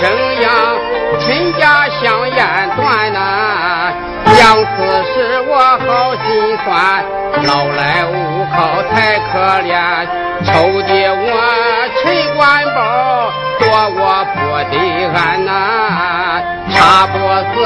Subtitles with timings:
[0.00, 0.08] 生
[0.40, 0.50] 养，
[1.18, 3.92] 亲家香烟断呐。
[4.24, 4.76] 娘此
[5.12, 5.14] 时
[5.48, 6.26] 我好心
[6.64, 6.68] 酸，
[7.44, 8.12] 老来无
[8.54, 8.56] 靠
[8.92, 9.28] 太可
[9.66, 9.68] 怜。
[10.44, 10.46] 愁
[10.82, 11.26] 的我
[12.00, 12.04] 陈
[12.36, 12.78] 官宝，
[13.58, 13.66] 躲
[13.96, 14.00] 我
[14.34, 14.38] 不
[14.70, 14.74] 得
[15.12, 15.50] 安呐。
[16.70, 16.76] 茶
[17.08, 17.56] 不思，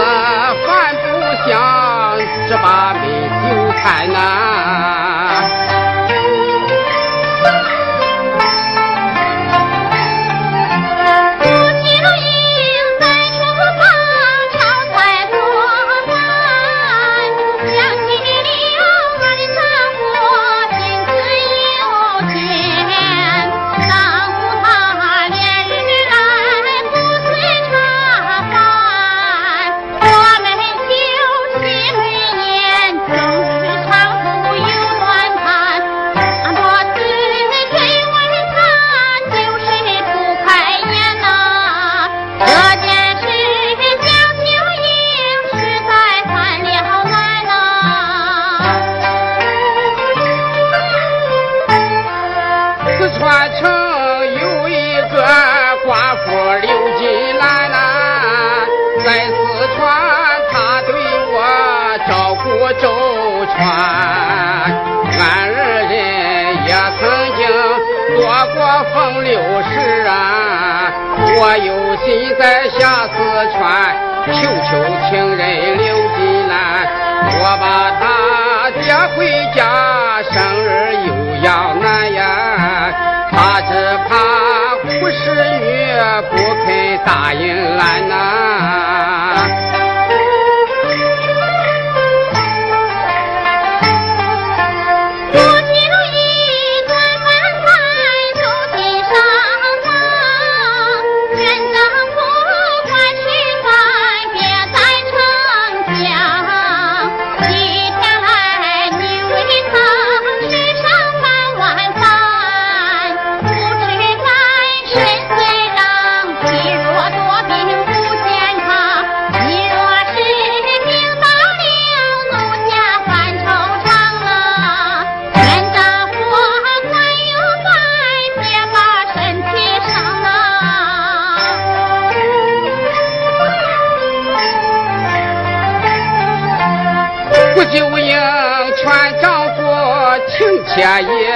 [140.75, 141.31] 天也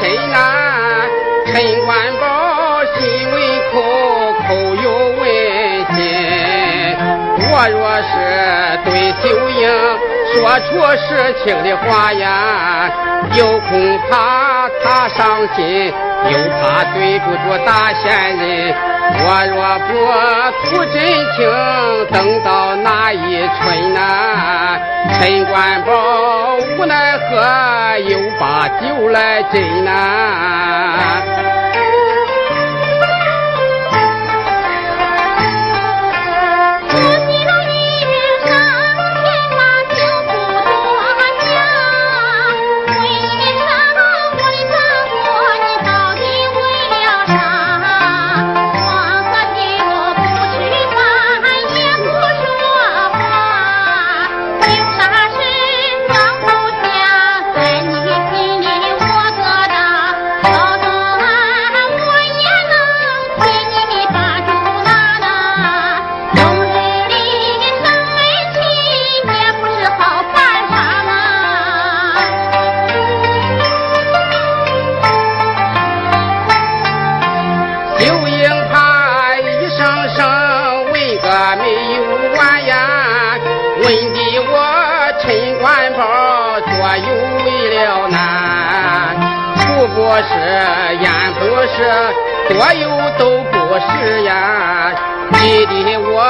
[0.00, 0.36] 深呐，
[1.46, 1.52] 陈
[1.86, 2.98] 官宝心
[3.32, 3.36] 为
[3.72, 3.76] 口，
[4.48, 4.48] 口
[4.82, 4.86] 有
[5.16, 5.22] 问
[5.94, 5.98] 心。
[7.52, 8.10] 我若是
[8.84, 8.90] 对
[9.22, 9.62] 秀英
[10.32, 10.34] 说
[10.66, 12.90] 出实情的话呀，
[13.34, 15.92] 又恐怕他伤心，
[16.28, 18.74] 又怕对不住大仙人。
[19.12, 19.56] 我若
[19.86, 19.90] 不
[20.66, 20.94] 吐真
[21.36, 21.38] 情，
[22.12, 24.79] 等到那一春呐，
[25.18, 31.69] 陈官宝无奈何，又把酒来斟呐。
[90.00, 90.32] 不是
[91.02, 91.76] 烟不是，
[92.48, 92.88] 多有
[93.18, 94.94] 都不是呀！
[95.34, 96.24] 气的我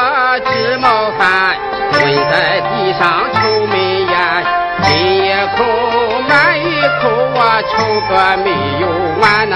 [0.45, 1.57] 直冒汗，
[1.93, 3.79] 蹲在地上抽闷
[4.09, 4.13] 烟，
[4.83, 4.89] 今
[5.25, 5.59] 一口
[6.29, 7.39] 满一口我，
[7.71, 7.71] 抽
[8.09, 8.13] 个
[8.43, 8.51] 没
[8.81, 8.89] 有
[9.21, 9.55] 完呐。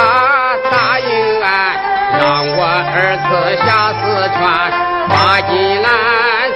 [0.00, 1.76] 他答应俺
[2.18, 2.96] 让我儿
[3.28, 3.28] 子
[3.66, 4.00] 下四
[4.32, 4.40] 川
[5.10, 5.86] 把金兰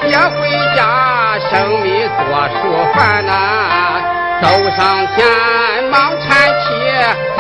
[0.01, 1.53] 接回家生
[1.83, 1.87] 米
[2.17, 2.63] 做熟
[2.95, 4.01] 饭呐
[4.41, 6.25] 走上前忙搀
[6.63, 6.65] 起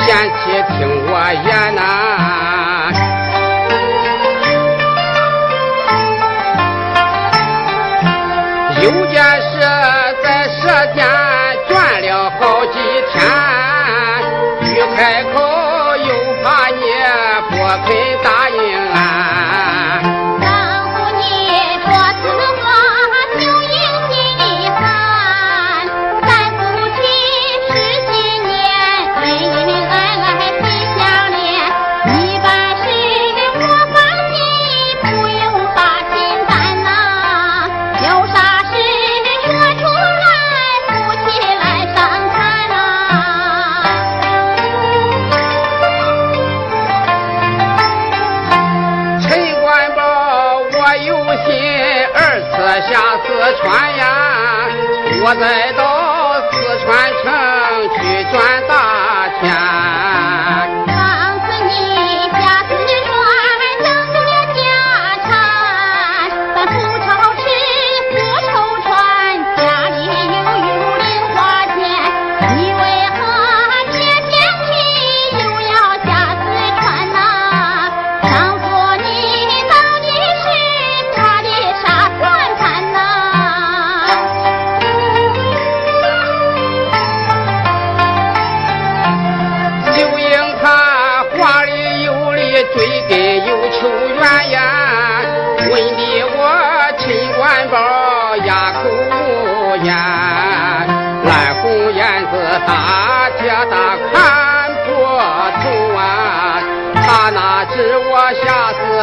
[0.04, 0.76] 贤妻听
[1.10, 1.12] 我
[1.46, 3.03] 言呐。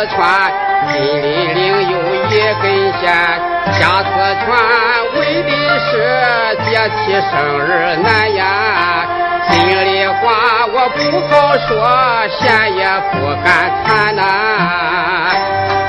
[0.01, 0.51] 四川
[0.87, 3.13] 你里另有一根线
[3.71, 4.09] 下四
[4.43, 4.49] 川
[5.13, 9.05] 为的是解题生日难呀。
[9.51, 10.97] 心里话我不
[11.27, 15.80] 好说线也不敢谈呐。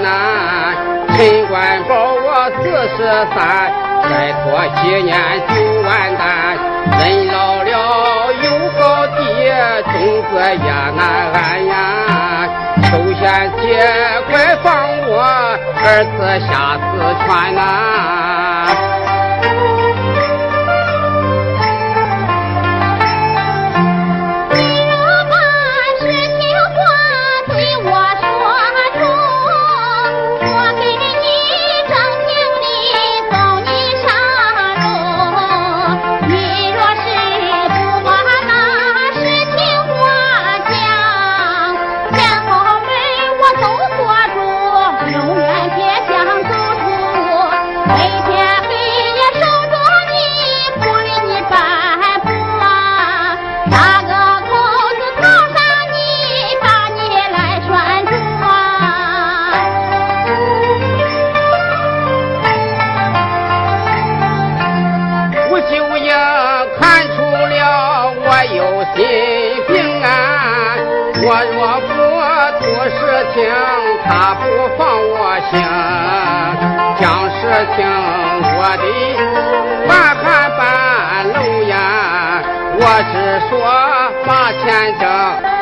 [0.00, 0.76] 难，
[1.16, 2.62] 陈官保我四
[2.96, 2.98] 十
[3.34, 3.36] 三，
[4.08, 4.44] 再拖
[4.82, 5.10] 几年
[5.48, 6.22] 就完蛋。
[6.98, 7.70] 人老了
[8.32, 8.46] 有
[8.78, 9.52] 好爹，
[9.84, 9.92] 种
[10.30, 11.00] 子也难
[11.32, 11.72] 安呀。
[12.90, 13.22] 首先
[13.60, 13.62] 爹
[14.30, 14.66] 快放
[15.08, 15.10] 我
[15.84, 15.84] 儿
[16.16, 16.92] 子下四
[17.24, 17.60] 川呐。
[47.92, 48.21] Hey.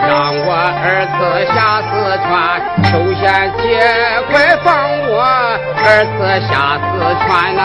[0.07, 1.21] 让我儿子
[1.55, 1.91] 下四
[2.27, 2.29] 川。
[2.91, 3.23] 求贤
[3.59, 3.63] 姐，
[4.31, 4.69] 快放
[5.09, 5.13] 我
[5.77, 5.85] 儿
[6.17, 6.91] 子下四
[7.27, 7.61] 川呐！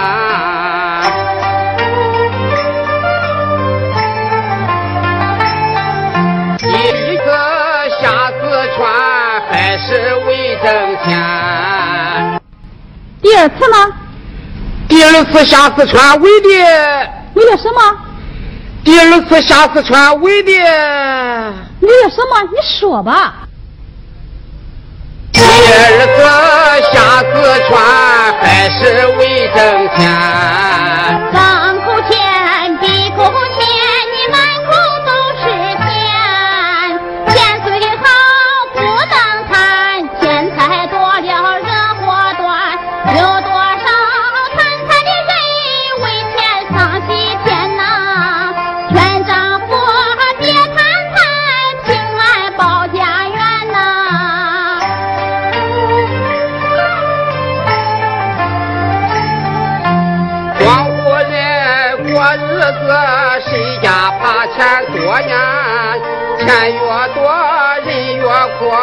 [6.60, 7.28] 第一个
[8.00, 8.04] 下
[8.40, 8.42] 四
[8.76, 8.80] 川
[9.50, 10.30] 还是为
[10.64, 10.66] 挣
[11.04, 11.08] 钱。
[13.22, 13.78] 第二次呢？
[14.88, 16.48] 第二次下四川为的
[17.34, 17.82] 为了什么？
[18.84, 20.52] 第二次下四川为的
[21.86, 22.42] 为了什么？
[22.52, 23.48] 你说吧。
[25.34, 25.44] 你儿
[26.16, 26.22] 子
[26.92, 27.26] 下四
[27.68, 27.74] 川
[28.40, 29.22] 还是为
[29.56, 29.58] 挣
[29.96, 30.75] 钱。
[66.46, 66.80] 钱越
[67.16, 67.34] 多
[67.86, 68.24] 人越
[68.60, 68.78] 阔，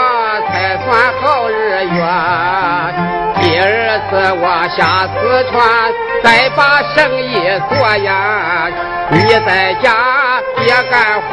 [0.48, 0.86] 才算
[1.20, 1.52] 好日
[1.84, 2.02] 月。
[3.40, 3.62] 第二
[4.10, 4.44] 次我
[4.76, 5.14] 下四
[5.50, 5.52] 川，
[6.24, 7.32] 再把生意
[7.68, 8.68] 做呀。
[9.10, 9.16] 你
[9.46, 9.94] 在家
[10.56, 11.30] 别干活，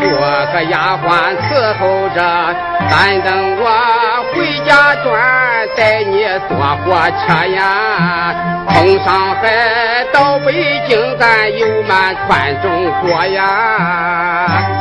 [0.00, 0.06] 做
[0.52, 1.06] 个丫鬟
[1.42, 1.48] 伺
[1.78, 2.16] 候着，
[2.88, 3.28] 但等
[3.60, 3.64] 我
[4.32, 5.10] 回家转，
[5.76, 6.86] 带你坐火
[7.26, 7.58] 车呀。
[8.70, 9.42] 从上海
[10.12, 10.52] 到北
[10.86, 14.77] 京，咱游满全中国呀。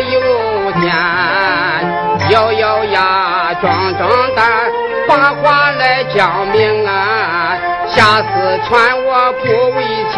[0.00, 0.20] 有
[0.80, 0.92] 间，
[2.30, 4.44] 咬咬牙，壮壮胆，
[5.08, 7.56] 把话来讲明啊。
[7.88, 9.44] 下四川我不
[9.76, 10.16] 为钱，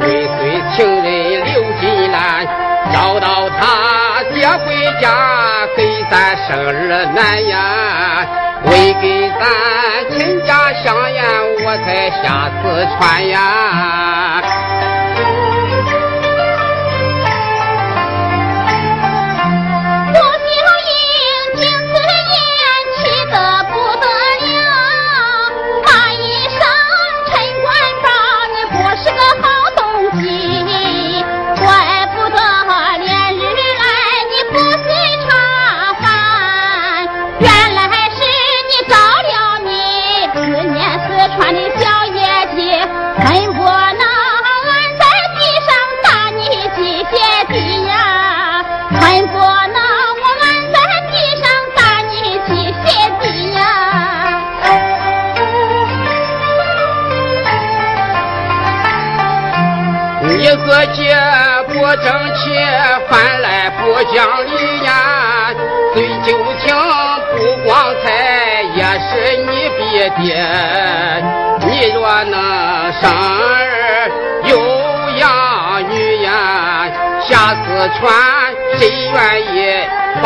[0.00, 2.46] 为随情人刘金兰，
[2.92, 5.10] 找到他接回家，
[5.76, 8.26] 给咱生日难呀。
[8.64, 11.24] 为给咱亲家香烟，
[11.64, 14.42] 我才下四川呀。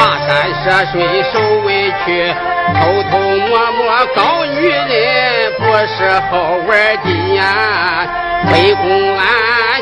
[0.05, 1.01] 跋山涉水
[1.33, 2.35] 受委屈？
[2.75, 3.19] 偷偷
[3.49, 5.97] 摸摸搞女人不是
[6.29, 6.69] 好玩
[7.03, 8.07] 的呀！
[8.53, 8.85] 被公
[9.17, 9.25] 安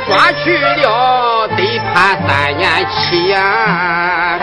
[0.07, 4.39] 抓去了，得判三年期呀！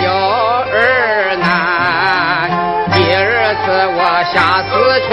[0.00, 0.02] 小
[0.72, 1.44] 儿难。
[2.92, 3.20] 第二
[3.64, 3.64] 次
[3.96, 4.00] 我
[4.32, 4.34] 下
[4.68, 4.70] 四
[5.08, 5.10] 川，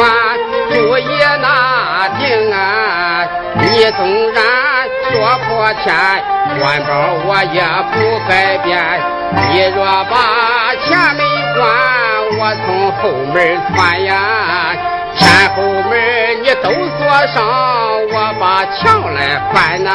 [0.71, 1.01] 注意
[1.41, 1.47] 那
[2.19, 2.57] 定啊，
[3.55, 3.99] 你纵
[4.33, 4.37] 然
[5.11, 5.13] 说
[5.47, 5.47] 破
[5.83, 5.87] 天，
[6.59, 6.89] 官包
[7.25, 7.61] 我也
[7.93, 7.95] 不
[8.29, 8.67] 改变。
[9.31, 9.37] 你
[9.75, 10.13] 若把
[10.85, 11.21] 前门
[11.55, 11.59] 关，
[12.37, 12.67] 我从
[12.97, 13.01] 后
[13.33, 13.35] 门
[13.75, 14.11] 窜呀。
[15.15, 15.19] 前
[15.55, 15.91] 后门
[16.43, 17.37] 你都锁上，
[18.11, 19.17] 我把墙来
[19.51, 19.89] 翻呐。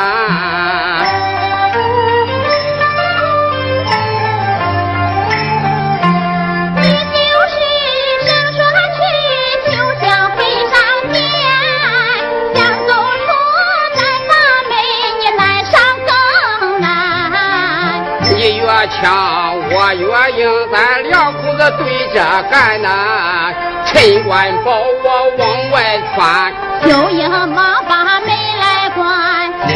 [20.75, 23.54] 咱两口子对着干呐。
[23.87, 26.52] 陈官保我往外窜，
[26.84, 29.00] 就应忙把门来关。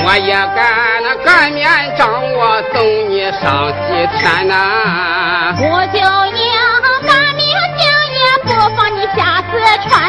[0.05, 0.59] 我也干
[1.03, 5.55] 那擀面杖，我送你上西天呐。
[5.61, 6.43] 我就应
[7.07, 7.47] 把命
[7.79, 7.87] 将，
[8.19, 9.19] 也不放你下
[9.53, 10.08] 四川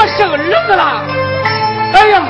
[0.00, 1.04] 我生儿子了。
[1.92, 2.24] 哎呀。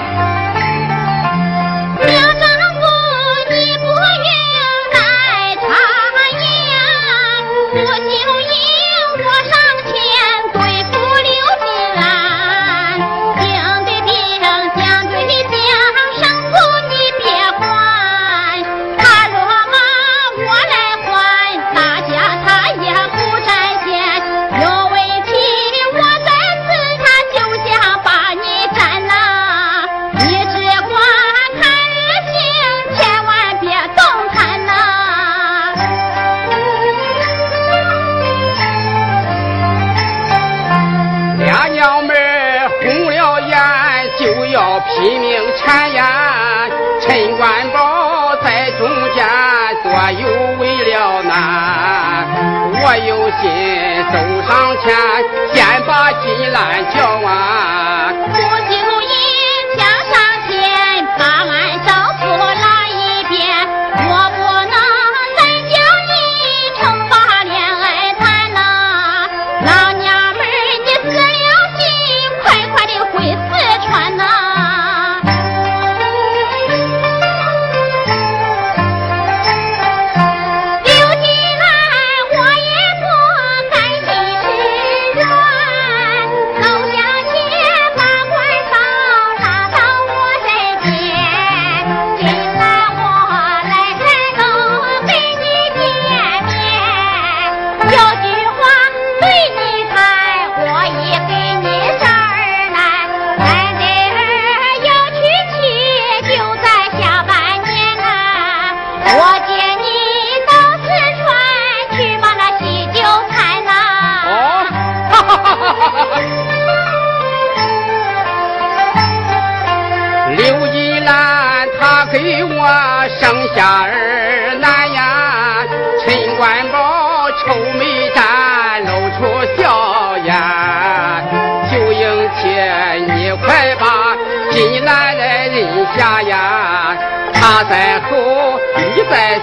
[44.88, 46.68] 拼命缠呀，
[47.00, 49.26] 陈官保在中间
[49.82, 52.26] 左右为了难，
[52.82, 54.94] 我有心走上前，
[55.52, 57.69] 先把金兰交完。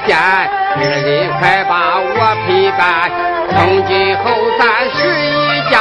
[0.08, 0.16] 你在前，
[0.78, 2.10] 二人快把我
[2.48, 3.12] 陪伴。
[3.52, 4.24] 从今后
[4.58, 5.76] 咱是一家，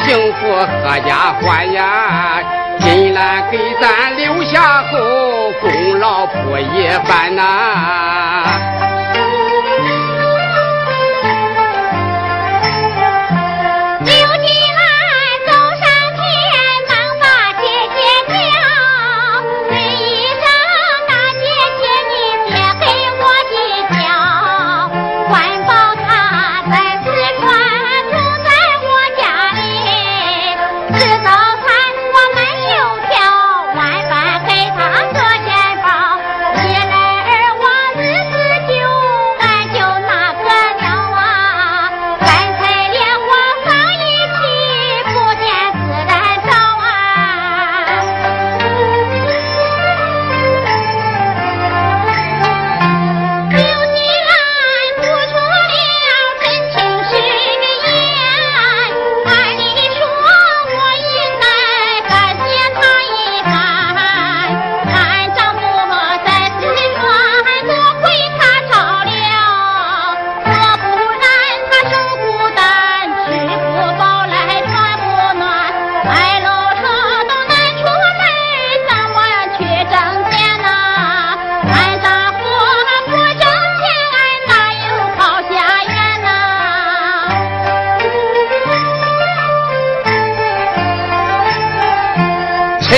[0.00, 0.40] 幸福
[0.84, 2.42] 阖家欢呀。
[2.80, 8.99] 金兰给咱留下后，功劳不一般呐。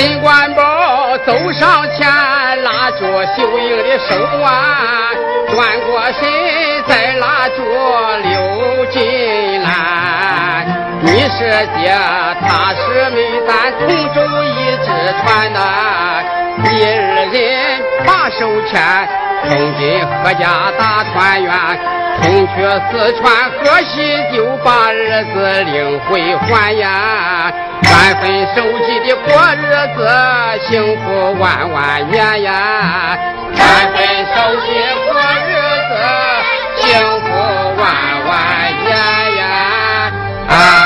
[0.02, 2.10] 金冠宝走上前，
[2.64, 5.10] 拉着秀英的手啊，
[5.48, 6.28] 转过身
[6.88, 7.62] 再拉住
[8.24, 10.66] 刘金兰。
[11.02, 11.44] 你是
[11.78, 11.94] 爹，
[12.40, 14.88] 他是妹，咱同舟一只
[15.22, 15.60] 船呐。
[16.64, 18.82] 你二人把手牵，
[19.48, 21.52] 从今合家大团圆
[22.20, 27.52] 同去四川河西就把儿子领回还呀
[27.84, 30.08] 安分守己的过日子
[30.68, 33.18] 幸福万万年呀。
[33.58, 34.72] 安分守己
[35.06, 35.50] 过日
[35.88, 35.92] 子
[36.76, 37.28] 幸福
[37.76, 37.84] 万
[38.26, 38.32] 万
[38.84, 40.12] 年呀。
[40.48, 40.81] 啊。